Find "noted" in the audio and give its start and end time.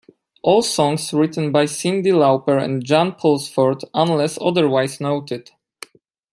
4.99-5.51